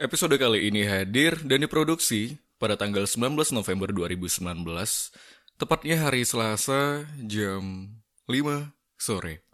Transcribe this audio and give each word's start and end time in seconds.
Episode 0.00 0.40
kali 0.40 0.72
ini 0.72 0.88
hadir 0.88 1.36
dan 1.44 1.60
diproduksi 1.60 2.40
pada 2.56 2.80
tanggal 2.80 3.04
19 3.04 3.36
November 3.52 3.92
2019, 3.92 4.40
tepatnya 5.60 6.08
hari 6.08 6.24
Selasa 6.24 7.04
jam 7.20 7.92
5 8.24 8.72
sore. 8.96 9.44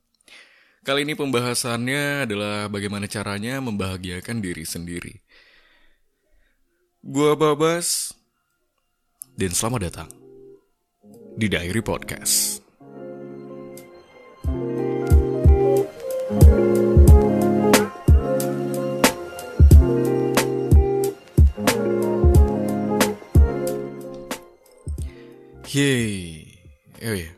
Kali 0.86 1.02
ini 1.02 1.18
pembahasannya 1.18 2.22
adalah 2.22 2.70
bagaimana 2.70 3.10
caranya 3.10 3.58
membahagiakan 3.58 4.38
diri 4.38 4.62
sendiri. 4.62 5.26
Gua 7.02 7.34
Babas, 7.34 8.14
dan 9.34 9.50
selamat 9.50 9.90
datang 9.90 10.10
di 11.34 11.50
Diary 11.50 11.82
Podcast. 11.82 12.67
Yeay, 25.78 26.58
oh 27.06 27.14
ya. 27.14 27.30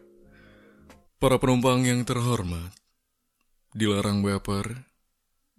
Para 1.20 1.36
penumpang 1.36 1.84
yang 1.84 2.00
terhormat, 2.08 2.72
dilarang 3.76 4.24
baper. 4.24 4.88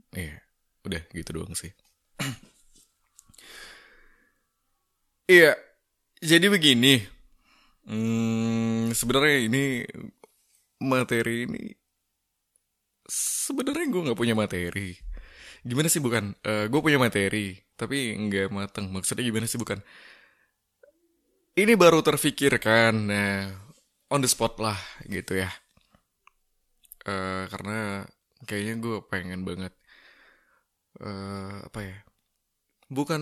Iya, 0.09 0.41
udah 0.89 1.02
gitu 1.13 1.30
doang 1.38 1.53
sih. 1.53 1.70
Iya, 5.31 5.55
jadi 6.20 6.52
begini. 6.52 6.99
Hmm, 7.88 8.91
sebenarnya 8.91 9.48
ini 9.48 9.63
materi 10.84 11.48
ini 11.48 11.61
sebenarnya 13.08 13.86
gue 13.94 14.02
nggak 14.09 14.20
punya 14.20 14.36
materi. 14.36 14.98
Gimana 15.63 15.88
sih 15.88 16.02
bukan? 16.02 16.34
Eh, 16.44 16.66
gue 16.72 16.81
punya 16.81 16.98
materi, 17.00 17.55
tapi 17.80 18.17
nggak 18.17 18.50
mateng. 18.52 18.89
Maksudnya 18.91 19.23
gimana 19.23 19.45
sih 19.48 19.61
bukan? 19.61 19.80
Ini 21.52 21.75
baru 21.75 21.99
terfikirkan, 21.99 23.11
nah, 23.11 23.52
on 24.07 24.23
the 24.23 24.30
spot 24.31 24.55
lah 24.63 24.80
gitu 25.03 25.35
ya. 25.35 25.52
Eh, 27.05 27.43
karena 27.52 28.05
kayaknya 28.47 28.73
gue 28.83 28.97
pengen 29.11 29.41
banget 29.47 29.73
eh 31.02 31.55
apa 31.67 31.80
ya? 31.83 31.97
Bukan 32.91 33.21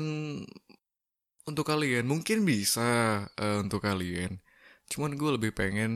untuk 1.49 1.66
kalian, 1.67 2.05
mungkin 2.08 2.45
bisa 2.45 2.89
eh, 3.36 3.58
untuk 3.63 3.81
kalian. 3.83 4.39
Cuman 4.91 5.11
gue 5.19 5.30
lebih 5.38 5.52
pengen 5.59 5.91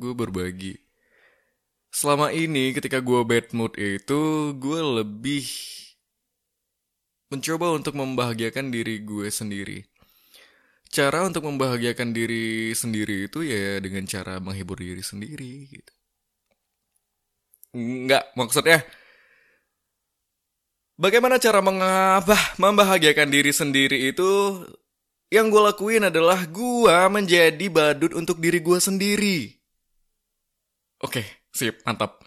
gue 0.00 0.12
berbagi. 0.12 0.74
Selama 1.92 2.32
ini 2.32 2.72
ketika 2.76 2.98
gue 3.04 3.20
bad 3.30 3.46
mood 3.54 3.76
itu, 3.76 4.20
gue 4.56 4.80
lebih 4.98 5.44
mencoba 7.32 7.66
untuk 7.78 7.94
membahagiakan 8.00 8.72
diri 8.74 9.00
gue 9.04 9.28
sendiri. 9.28 9.91
Cara 10.92 11.24
untuk 11.24 11.48
membahagiakan 11.48 12.12
diri 12.12 12.76
sendiri 12.76 13.24
itu 13.24 13.40
ya 13.40 13.80
dengan 13.80 14.04
cara 14.04 14.36
menghibur 14.44 14.76
diri 14.76 15.00
sendiri 15.00 15.64
gitu. 15.72 15.92
Enggak, 17.72 18.28
maksudnya 18.36 18.84
bagaimana 21.00 21.40
cara 21.40 21.64
mengabah 21.64 22.60
membahagiakan 22.60 23.32
diri 23.32 23.56
sendiri 23.56 24.12
itu 24.12 24.60
yang 25.32 25.48
gue 25.48 25.64
lakuin 25.64 26.12
adalah 26.12 26.44
gue 26.44 26.96
menjadi 27.08 27.66
badut 27.72 28.12
untuk 28.12 28.36
diri 28.36 28.60
gue 28.60 28.76
sendiri. 28.76 29.48
Oke, 31.00 31.24
sip, 31.56 31.80
mantap. 31.88 32.20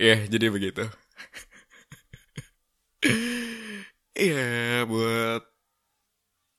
Ya, 0.00 0.24
jadi 0.24 0.48
begitu. 0.48 0.88
Iya, 4.20 4.84
buat 4.84 5.40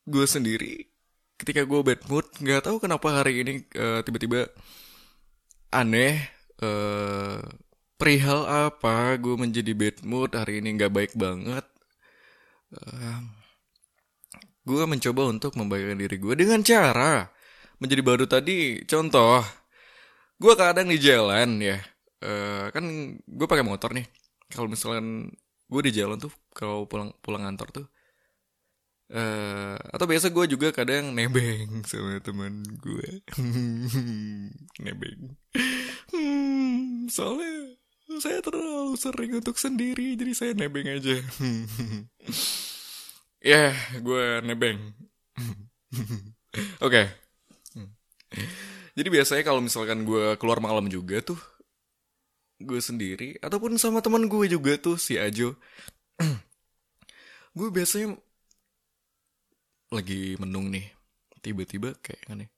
gue 0.09 0.25
sendiri 0.25 0.90
ketika 1.41 1.61
gue 1.65 1.81
bad 1.87 2.01
mood 2.09 2.25
nggak 2.43 2.61
tahu 2.65 2.77
kenapa 2.83 3.07
hari 3.21 3.41
ini 3.41 3.53
eh, 3.73 3.99
tiba-tiba 4.05 4.47
aneh 5.73 6.13
eh 6.61 7.39
perihal 7.99 8.41
apa 8.49 9.17
gue 9.23 9.35
menjadi 9.37 9.71
bad 9.77 9.97
mood 10.05 10.31
hari 10.39 10.61
ini 10.61 10.69
nggak 10.77 10.93
baik 10.93 11.13
banget. 11.17 11.65
Eh, 12.71 13.19
gue 14.67 14.83
mencoba 14.85 15.21
untuk 15.33 15.51
membahagiakan 15.57 15.99
diri 16.03 16.17
gue 16.21 16.33
dengan 16.37 16.61
cara 16.61 17.29
menjadi 17.81 18.01
baru 18.05 18.25
tadi. 18.29 18.81
Contoh 18.85 19.41
gue 20.41 20.53
kadang 20.57 20.87
di 20.89 20.97
jalan 21.01 21.49
ya 21.61 21.77
Eh, 22.21 22.65
kan 22.75 22.85
gue 23.37 23.47
pakai 23.49 23.65
motor 23.65 23.89
nih. 23.97 24.05
Kalau 24.53 24.67
misalkan 24.69 25.33
gue 25.71 25.81
di 25.87 25.91
jalan 25.99 26.17
tuh 26.21 26.31
kalau 26.53 26.85
pulang 26.85 27.09
pulang 27.23 27.43
kantor 27.47 27.67
tuh 27.77 27.85
atau 29.91 30.05
biasa 30.07 30.31
gue 30.31 30.45
juga 30.55 30.71
kadang 30.71 31.11
nebeng 31.11 31.83
sama 31.83 32.23
teman 32.23 32.63
gue 32.79 33.21
nebeng. 34.83 35.35
Hmm, 36.11 37.07
soalnya 37.11 37.75
saya 38.19 38.39
terlalu 38.43 38.95
sering 38.99 39.31
untuk 39.39 39.55
sendiri 39.59 40.15
jadi 40.15 40.33
saya 40.35 40.51
nebeng 40.55 40.87
aja. 40.87 41.19
Ya 43.41 43.73
gue 43.97 44.25
nebeng. 44.45 44.93
Oke. 46.85 47.09
Jadi 48.93 49.07
biasanya 49.09 49.41
kalau 49.41 49.65
misalkan 49.65 50.05
gue 50.05 50.37
keluar 50.37 50.61
malam 50.61 50.85
juga 50.85 51.25
tuh 51.25 51.41
gue 52.61 52.77
sendiri 52.77 53.41
ataupun 53.41 53.81
sama 53.81 54.05
teman 54.05 54.29
gue 54.29 54.45
juga 54.45 54.77
tuh 54.77 55.01
si 55.01 55.17
Ajo. 55.17 55.57
Gue 57.57 57.67
biasanya 57.67 58.15
lagi 59.91 60.39
menung 60.39 60.71
nih 60.71 60.87
tiba-tiba 61.43 61.91
kayak 61.99 62.23
aneh 62.31 62.49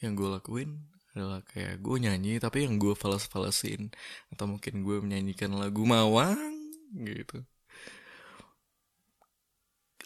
yang 0.00 0.16
gue 0.16 0.28
lakuin 0.28 0.80
adalah 1.14 1.44
kayak 1.46 1.78
gue 1.84 1.96
nyanyi 2.00 2.42
tapi 2.42 2.66
yang 2.66 2.80
gue 2.80 2.96
falas-falasin 2.96 3.92
atau 4.34 4.48
mungkin 4.50 4.82
gue 4.82 4.98
menyanyikan 5.04 5.54
lagu 5.54 5.86
mawang 5.86 6.54
gitu. 6.96 7.44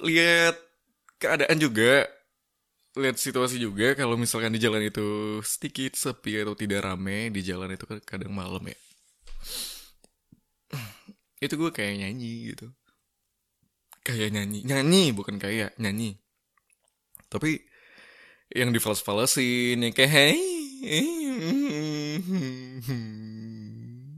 Lihat 0.05 0.55
keadaan 1.23 1.59
juga 1.59 2.07
lihat 2.99 3.17
situasi 3.17 3.63
juga 3.63 3.95
kalau 3.95 4.19
misalkan 4.19 4.53
di 4.53 4.61
jalan 4.61 4.85
itu 4.85 5.39
sedikit 5.47 5.95
sepi 5.97 6.43
atau 6.43 6.55
tidak 6.59 6.83
rame 6.85 7.31
di 7.33 7.41
jalan 7.47 7.73
itu 7.73 7.85
kadang 8.05 8.35
malam 8.35 8.63
ya. 8.69 8.79
Itu 11.45 11.55
gue 11.55 11.71
kayak 11.71 12.03
nyanyi 12.03 12.53
gitu 12.53 12.75
kayak 14.09 14.33
nyanyi. 14.33 14.65
Nyanyi 14.65 15.13
bukan 15.13 15.37
kayak 15.37 15.77
nyanyi. 15.77 16.17
Tapi 17.29 17.61
yang 18.57 18.73
di 18.73 18.81
fals 18.81 19.05
falasin 19.05 19.85
yang 19.85 19.93
kayak 19.93 20.09
hey 20.09 20.41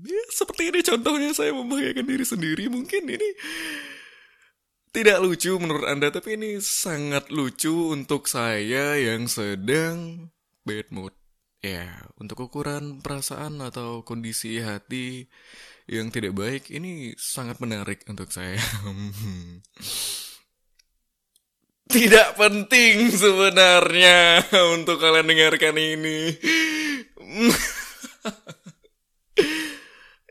ya, 0.07 0.23
seperti 0.31 0.71
ini 0.71 0.81
contohnya 0.87 1.35
saya 1.35 1.51
membahagiakan 1.51 2.07
diri 2.07 2.23
sendiri 2.23 2.71
mungkin 2.71 3.11
ini 3.11 3.31
tidak 4.95 5.19
lucu 5.19 5.51
menurut 5.59 5.83
anda 5.91 6.15
tapi 6.15 6.39
ini 6.39 6.63
sangat 6.63 7.35
lucu 7.35 7.91
untuk 7.91 8.31
saya 8.31 8.95
yang 8.99 9.27
sedang 9.27 10.31
bad 10.63 10.87
mood. 10.95 11.15
Ya 11.61 12.09
untuk 12.17 12.49
ukuran 12.49 13.05
perasaan 13.05 13.61
atau 13.61 14.01
kondisi 14.01 14.65
hati 14.65 15.29
yang 15.91 16.07
tidak 16.15 16.39
baik 16.39 16.71
ini 16.71 17.19
sangat 17.19 17.59
menarik 17.59 18.07
untuk 18.07 18.31
saya 18.31 18.63
tidak 21.91 22.39
penting 22.39 23.11
sebenarnya 23.11 24.47
untuk 24.79 25.03
kalian 25.03 25.27
dengarkan 25.27 25.77
ini. 25.77 26.19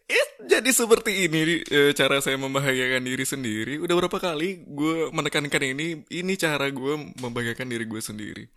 Eh, 0.10 0.28
jadi 0.50 0.74
seperti 0.74 1.30
ini 1.30 1.62
eh, 1.70 1.94
cara 1.94 2.18
saya 2.18 2.34
membahagiakan 2.34 3.06
diri 3.06 3.22
sendiri. 3.30 3.78
Udah 3.78 3.94
berapa 3.94 4.18
kali 4.18 4.66
gue 4.66 5.14
menekankan 5.14 5.62
ini? 5.62 6.02
Ini 6.10 6.34
cara 6.34 6.66
gue 6.74 7.14
membahagiakan 7.22 7.70
diri 7.70 7.86
gue 7.86 8.02
sendiri. 8.02 8.50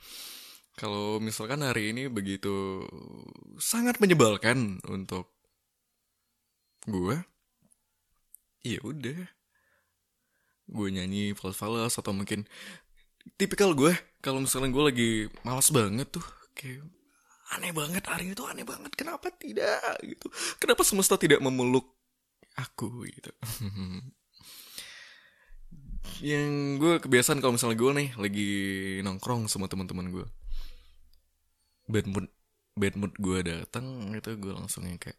Kalau 0.81 1.20
misalkan 1.20 1.60
hari 1.60 1.93
ini 1.93 2.08
begitu 2.08 2.88
sangat 3.60 4.00
menyebalkan 4.00 4.81
untuk 4.88 5.41
gue, 6.88 7.17
ya 8.67 8.79
udah. 8.82 9.20
Gue 10.73 10.88
nyanyi 10.88 11.37
fals-fals 11.37 11.99
atau 11.99 12.14
mungkin 12.17 12.49
tipikal 13.38 13.70
gue 13.76 13.94
kalau 14.19 14.43
misalnya 14.43 14.70
gue 14.75 14.84
lagi 14.84 15.11
malas 15.46 15.70
banget 15.70 16.11
tuh 16.11 16.26
kayak 16.58 16.82
aneh 17.55 17.70
banget 17.70 18.02
hari 18.08 18.32
itu 18.32 18.43
aneh 18.49 18.64
banget 18.64 18.90
kenapa 18.96 19.29
tidak 19.37 20.00
gitu. 20.02 20.26
Kenapa 20.56 20.82
semesta 20.82 21.20
tidak 21.20 21.38
memeluk 21.44 21.87
aku 22.56 23.06
gitu. 23.06 23.31
Yang 26.23 26.50
gue 26.78 26.94
kebiasaan 27.02 27.38
kalau 27.43 27.55
misalnya 27.55 27.78
gue 27.78 27.93
nih 27.94 28.08
lagi 28.19 28.50
nongkrong 29.02 29.46
sama 29.50 29.67
teman-teman 29.70 30.11
gue 30.11 30.26
bad 31.90 32.06
mood 32.08 32.26
bad 32.78 32.94
mood 32.96 33.12
gue 33.19 33.38
datang 33.43 34.14
itu 34.14 34.32
gue 34.38 34.52
langsung 34.55 34.87
yang 34.87 34.96
kayak 34.96 35.19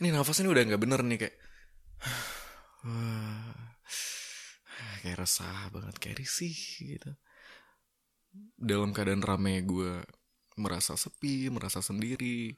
ini 0.00 0.08
nafasnya 0.08 0.48
udah 0.48 0.64
nggak 0.64 0.80
bener 0.80 1.00
nih 1.04 1.18
kayak 1.20 1.36
kayak 5.04 5.16
resah 5.20 5.68
banget 5.68 5.94
kayak 6.00 6.24
risih 6.24 6.56
gitu. 6.80 7.12
Dalam 8.56 8.96
keadaan 8.96 9.20
rame 9.20 9.60
gue 9.68 10.00
merasa 10.56 10.96
sepi 10.96 11.52
merasa 11.52 11.84
sendiri. 11.84 12.56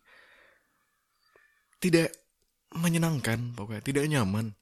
Tidak 1.82 2.08
menyenangkan 2.78 3.58
pokoknya 3.58 3.82
tidak 3.82 4.06
nyaman. 4.06 4.54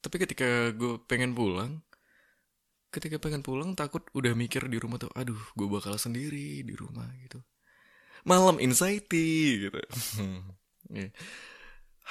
Tapi 0.00 0.16
ketika 0.24 0.72
gue 0.72 1.04
pengen 1.04 1.36
pulang 1.36 1.84
ketika 2.88 3.20
pengen 3.20 3.44
pulang 3.44 3.76
takut 3.76 4.00
udah 4.16 4.32
mikir 4.32 4.64
di 4.64 4.80
rumah 4.80 4.96
tuh 4.96 5.12
aduh 5.12 5.36
gue 5.52 5.68
bakal 5.68 6.00
sendiri 6.00 6.64
di 6.64 6.72
rumah 6.72 7.12
gitu. 7.20 7.44
Malam 8.24 8.56
anxiety 8.56 9.68
gitu. 9.68 9.84
Yeah. 10.88 11.12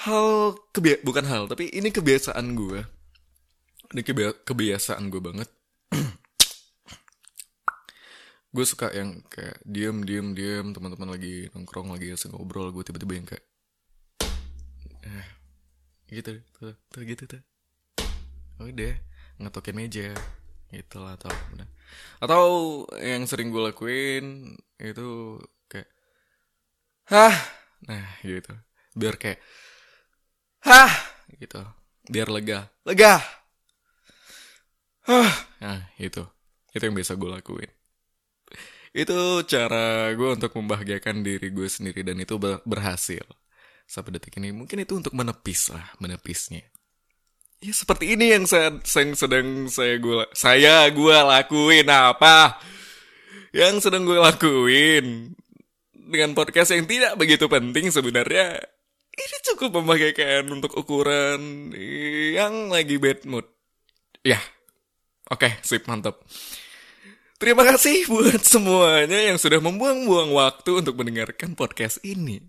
Hal 0.06 0.54
kebi 0.76 1.02
bukan 1.02 1.26
hal 1.26 1.50
tapi 1.50 1.74
ini 1.74 1.90
kebiasaan 1.90 2.54
gue 2.54 2.86
ini 3.94 4.02
kebi 4.04 4.44
kebiasaan 4.44 5.08
gue 5.08 5.22
banget. 5.24 5.50
Gue 8.52 8.66
suka 8.68 8.90
yang 8.92 9.22
kayak 9.28 9.60
diem 9.64 10.02
diem 10.04 10.34
diem 10.34 10.76
teman-teman 10.76 11.14
lagi 11.14 11.52
nongkrong 11.54 11.94
lagi 11.94 12.16
asing 12.16 12.34
ngobrol 12.34 12.72
gue 12.74 12.82
tiba-tiba 12.82 13.14
yang 13.14 13.28
kayak 13.28 13.46
eh, 15.04 15.28
gitu 16.10 16.42
tuh, 16.58 16.76
tuh 16.90 17.02
gitu 17.06 17.24
tuh. 17.28 17.42
Udah 18.60 18.96
ngetokin 19.38 19.78
meja 19.78 20.10
gitu 20.74 20.98
lah 21.00 21.16
atau 21.16 21.32
atau 22.20 22.44
yang 22.98 23.24
sering 23.24 23.54
gue 23.54 23.62
lakuin 23.62 24.58
itu 24.82 25.40
kayak 25.70 25.88
hah? 27.14 27.36
Nah 27.88 28.20
gitu. 28.26 28.52
Biar 28.98 29.16
kayak 29.22 29.40
hah? 30.68 30.92
Gitu. 31.40 31.62
Biar 32.12 32.28
lega. 32.28 32.68
Lega. 32.84 33.24
Hah 35.08 35.34
nah 35.64 35.88
itu. 35.98 36.24
Itu 36.76 36.84
yang 36.84 36.96
biasa 36.96 37.16
gue 37.16 37.30
lakuin. 37.32 37.72
Itu 38.92 39.46
cara 39.48 40.12
gue 40.14 40.30
untuk 40.36 40.52
membahagiakan 40.58 41.24
diri 41.24 41.50
gue 41.50 41.68
sendiri 41.68 42.04
dan 42.04 42.20
itu 42.20 42.36
berhasil. 42.42 43.24
Sampai 43.88 44.20
detik 44.20 44.36
ini 44.38 44.52
mungkin 44.52 44.84
itu 44.84 45.00
untuk 45.00 45.16
menepis 45.16 45.72
lah 45.72 45.96
menepisnya. 46.04 46.66
Ya 47.58 47.74
seperti 47.74 48.14
ini 48.14 48.36
yang 48.36 48.46
saya, 48.46 48.78
yang 48.78 49.12
sedang 49.18 49.66
saya 49.72 49.98
gue 49.98 50.28
saya 50.36 50.86
gue 50.92 51.18
lakuin. 51.18 51.88
Apa? 51.88 52.62
Yang 53.56 53.90
sedang 53.90 54.06
gue 54.06 54.20
lakuin. 54.20 55.34
Dengan 55.92 56.38
podcast 56.38 56.72
yang 56.76 56.86
tidak 56.88 57.18
begitu 57.20 57.50
penting 57.52 57.92
sebenarnya 57.92 58.62
ini 59.18 59.38
cukup 59.54 59.82
membahagiakan 59.82 60.54
untuk 60.54 60.78
ukuran 60.78 61.74
yang 62.34 62.70
lagi 62.70 63.02
bad 63.02 63.26
mood. 63.26 63.46
Ya. 64.22 64.38
Oke 65.28 65.60
sip 65.66 65.84
mantap. 65.90 66.24
Terima 67.38 67.62
kasih 67.62 68.10
buat 68.10 68.42
semuanya 68.42 69.20
yang 69.30 69.38
sudah 69.38 69.62
membuang-buang 69.62 70.34
waktu 70.34 70.82
untuk 70.82 70.98
mendengarkan 70.98 71.54
podcast 71.54 72.02
ini. 72.02 72.42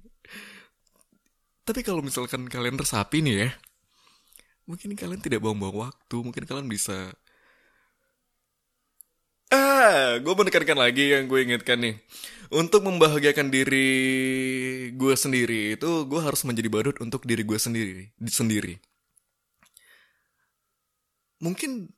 Tapi 1.68 1.84
kalau 1.84 2.00
misalkan 2.00 2.48
kalian 2.48 2.80
resapi 2.80 3.20
nih 3.20 3.36
ya, 3.44 3.50
mungkin 4.64 4.96
kalian 4.96 5.20
tidak 5.20 5.44
buang-buang 5.44 5.92
waktu, 5.92 6.16
mungkin 6.24 6.48
kalian 6.48 6.64
bisa... 6.64 7.12
Gue 10.24 10.34
menekankan 10.34 10.78
lagi 10.78 11.14
yang 11.14 11.26
gue 11.30 11.40
ingatkan 11.44 11.78
nih. 11.80 11.96
Untuk 12.48 12.80
membahagiakan 12.88 13.52
diri 13.52 13.88
gue 14.96 15.14
sendiri 15.14 15.76
itu 15.76 15.90
gue 16.08 16.20
harus 16.20 16.40
menjadi 16.48 16.68
badut 16.72 16.96
untuk 17.04 17.28
diri 17.28 17.44
gue 17.44 17.58
sendiri. 17.60 18.10
Sendiri. 18.24 18.80
Mungkin 21.38 21.92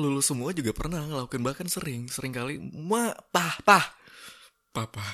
lulus 0.00 0.32
semua 0.32 0.56
juga 0.56 0.72
pernah 0.72 1.04
ngelakuin 1.04 1.44
bahkan 1.44 1.68
sering 1.68 2.08
sering 2.08 2.32
kali 2.32 2.56
ma 2.56 3.12
pah 3.28 3.60
pah 3.60 3.84
papa 4.72 5.04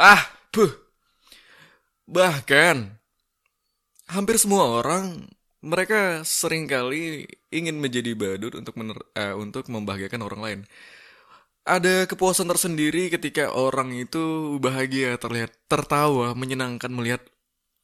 ah 0.00 0.24
puh 0.48 0.72
Bahkan, 2.12 2.98
hampir 4.10 4.36
semua 4.36 4.82
orang 4.82 5.30
mereka 5.62 6.26
sering 6.26 6.66
kali 6.66 7.30
ingin 7.54 7.78
menjadi 7.78 8.18
badut 8.18 8.58
untuk 8.58 8.74
mener, 8.74 8.98
uh, 9.14 9.34
untuk 9.38 9.70
membahagiakan 9.70 10.22
orang 10.26 10.40
lain. 10.42 10.60
Ada 11.62 12.10
kepuasan 12.10 12.50
tersendiri 12.50 13.06
ketika 13.06 13.54
orang 13.54 13.94
itu 13.94 14.58
bahagia, 14.58 15.14
terlihat 15.14 15.54
tertawa, 15.70 16.34
menyenangkan 16.34 16.90
melihat 16.90 17.22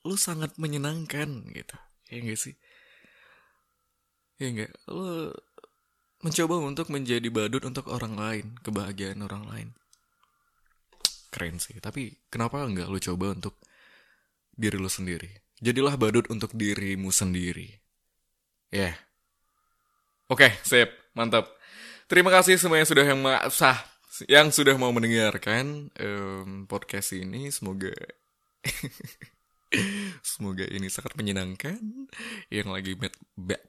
lu 0.03 0.19
sangat 0.19 0.59
menyenangkan 0.59 1.47
gitu. 1.55 1.77
Ya 2.11 2.19
enggak 2.19 2.39
sih? 2.43 2.55
Ya 4.43 4.51
enggak? 4.51 4.75
Lu 4.91 5.31
mencoba 6.19 6.59
untuk 6.59 6.91
menjadi 6.91 7.31
badut 7.31 7.63
untuk 7.63 7.87
orang 7.87 8.19
lain, 8.19 8.47
kebahagiaan 8.67 9.23
orang 9.23 9.47
lain. 9.47 9.69
Keren 11.31 11.63
sih, 11.63 11.79
tapi 11.79 12.19
kenapa 12.27 12.67
enggak 12.67 12.91
lu 12.91 12.99
coba 12.99 13.31
untuk 13.39 13.55
diri 14.59 14.75
lu 14.75 14.91
sendiri. 14.91 15.48
Jadilah 15.59 15.99
badut 15.99 16.31
untuk 16.31 16.55
dirimu 16.55 17.11
sendiri. 17.11 17.83
Ya. 18.71 18.93
Yeah. 18.93 18.95
Oke, 20.31 20.47
okay, 20.47 20.53
sip. 20.63 20.91
Mantap. 21.17 21.51
Terima 22.07 22.31
kasih 22.31 22.61
semua 22.61 22.79
yang 22.79 22.89
sudah 22.89 23.05
yang 23.05 23.21
sah 23.51 23.79
yang 24.31 24.49
sudah 24.55 24.79
mau 24.79 24.95
mendengarkan 24.95 25.91
um, 25.99 26.65
podcast 26.71 27.17
ini. 27.17 27.51
Semoga 27.51 27.91
semoga 30.37 30.65
ini 30.69 30.87
sangat 30.87 31.19
menyenangkan. 31.19 31.81
Yang 32.53 32.69
lagi 32.71 32.93
bad, 32.95 33.15
bad 33.35 33.63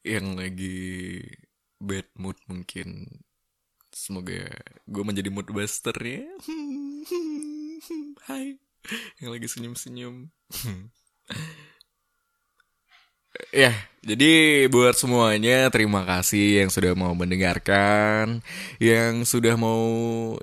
yang 0.00 0.40
lagi 0.40 1.20
bad 1.76 2.08
mood 2.16 2.40
mungkin 2.48 3.20
Semoga 3.90 4.48
gue 4.88 5.02
menjadi 5.04 5.28
mood 5.28 5.50
buster 5.52 5.92
ya. 6.00 6.24
Hai. 8.28 8.60
Yang 9.20 9.30
lagi 9.30 9.46
senyum-senyum. 9.48 10.28
ya, 13.64 13.72
jadi 14.04 14.66
buat 14.68 14.96
semuanya 14.96 15.68
terima 15.72 16.04
kasih 16.04 16.64
yang 16.64 16.70
sudah 16.72 16.92
mau 16.96 17.12
mendengarkan, 17.16 18.44
yang 18.80 19.24
sudah 19.24 19.56
mau 19.56 19.80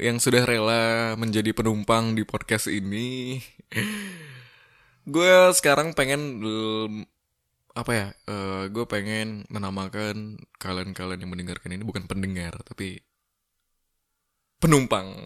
yang 0.02 0.18
sudah 0.18 0.46
rela 0.46 1.14
menjadi 1.18 1.54
penumpang 1.54 2.18
di 2.18 2.26
podcast 2.26 2.70
ini. 2.70 3.38
gue 5.14 5.34
sekarang 5.54 5.94
pengen 5.94 6.42
apa 7.78 7.92
ya? 7.94 8.08
Uh, 8.26 8.66
gue 8.74 8.86
pengen 8.90 9.46
menamakan 9.54 10.42
kalian-kalian 10.58 11.22
yang 11.22 11.32
mendengarkan 11.34 11.74
ini 11.74 11.84
bukan 11.86 12.10
pendengar, 12.10 12.58
tapi 12.66 13.02
penumpang. 14.58 15.26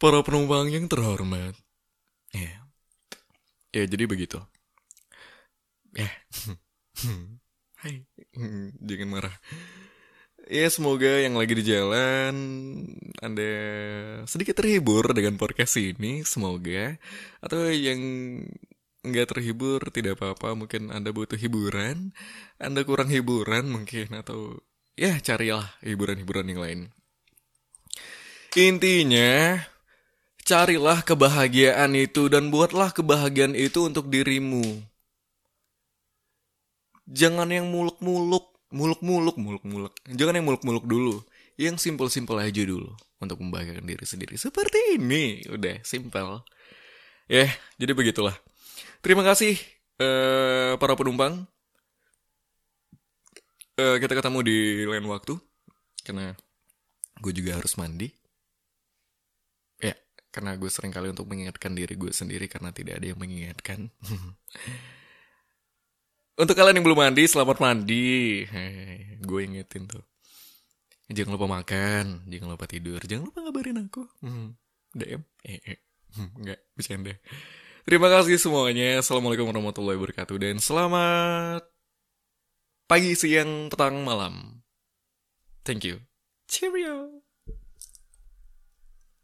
Para 0.00 0.22
penumpang 0.26 0.66
yang 0.70 0.90
terhormat. 0.90 1.54
Ya. 2.34 2.66
Ya, 3.72 3.84
jadi 3.86 4.04
begitu. 4.06 4.38
Ya. 5.94 6.10
Hai. 7.82 8.06
Jangan 8.82 9.08
marah. 9.10 9.36
Ya, 10.50 10.66
semoga 10.74 11.22
yang 11.22 11.38
lagi 11.38 11.54
di 11.54 11.64
jalan 11.64 12.34
Anda 13.22 13.52
sedikit 14.26 14.58
terhibur 14.58 15.14
dengan 15.14 15.38
podcast 15.38 15.78
ini, 15.78 16.26
semoga. 16.26 16.98
Atau 17.38 17.70
yang 17.70 18.02
nggak 19.02 19.34
terhibur 19.34 19.82
tidak 19.94 20.18
apa-apa, 20.18 20.54
mungkin 20.58 20.90
Anda 20.90 21.14
butuh 21.14 21.38
hiburan, 21.38 22.10
Anda 22.58 22.82
kurang 22.82 23.10
hiburan 23.10 23.70
mungkin 23.70 24.14
atau 24.18 24.58
ya 24.98 25.18
carilah 25.22 25.78
hiburan-hiburan 25.86 26.46
yang 26.50 26.60
lain. 26.62 26.80
Intinya, 28.52 29.64
carilah 30.44 31.00
kebahagiaan 31.00 31.96
itu 31.96 32.28
dan 32.28 32.52
buatlah 32.52 32.92
kebahagiaan 32.92 33.56
itu 33.56 33.88
untuk 33.88 34.12
dirimu. 34.12 34.84
Jangan 37.08 37.48
yang 37.48 37.72
muluk-muluk, 37.72 38.52
muluk-muluk, 38.68 39.40
muluk-muluk. 39.40 39.92
Jangan 40.04 40.36
yang 40.36 40.44
muluk-muluk 40.44 40.84
dulu. 40.84 41.24
Yang 41.56 41.80
simpel-simpel 41.80 42.44
aja 42.44 42.60
dulu 42.60 42.92
untuk 43.24 43.40
membahagiakan 43.40 43.88
diri 43.88 44.04
sendiri. 44.04 44.34
Seperti 44.36 45.00
ini, 45.00 45.48
udah 45.48 45.80
simpel. 45.80 46.44
Ya, 47.32 47.48
yeah, 47.48 47.50
jadi 47.80 47.96
begitulah. 47.96 48.36
Terima 49.00 49.24
kasih 49.24 49.56
uh, 49.96 50.76
para 50.76 50.92
penumpang. 50.92 51.48
Uh, 53.80 53.96
kita 53.96 54.12
ketemu 54.12 54.44
di 54.44 54.84
lain 54.84 55.08
waktu 55.08 55.40
karena 56.04 56.36
gue 57.24 57.32
juga 57.32 57.56
harus 57.56 57.72
mandi 57.80 58.12
karena 60.32 60.56
gue 60.56 60.70
sering 60.72 60.88
kali 60.88 61.12
untuk 61.12 61.28
mengingatkan 61.28 61.76
diri 61.76 61.92
gue 61.92 62.08
sendiri 62.08 62.48
karena 62.48 62.72
tidak 62.72 62.98
ada 62.98 63.06
yang 63.12 63.20
mengingatkan. 63.20 63.92
untuk 66.42 66.56
kalian 66.56 66.80
yang 66.80 66.86
belum 66.88 67.04
mandi, 67.04 67.28
selamat 67.28 67.60
mandi. 67.60 68.48
Gue 69.20 69.44
ingetin 69.44 69.84
tuh. 69.84 70.00
Jangan 71.12 71.36
lupa 71.36 71.60
makan, 71.60 72.24
jangan 72.24 72.56
lupa 72.56 72.64
tidur, 72.64 72.96
jangan 73.04 73.28
lupa 73.28 73.44
ngabarin 73.44 73.84
aku. 73.84 74.08
Hmm, 74.24 74.56
DM, 74.96 75.20
eh, 75.44 75.60
eh. 75.60 75.78
Hmm, 76.16 76.32
enggak, 76.40 76.60
bercanda. 76.72 77.12
Terima 77.84 78.08
kasih 78.08 78.40
semuanya. 78.40 79.04
Assalamualaikum 79.04 79.52
warahmatullahi 79.52 80.00
wabarakatuh. 80.00 80.36
Dan 80.40 80.56
selamat 80.56 81.68
pagi, 82.88 83.12
siang, 83.12 83.68
petang, 83.68 84.00
malam. 84.00 84.64
Thank 85.68 85.84
you. 85.84 86.00
Cheerio. 86.48 87.21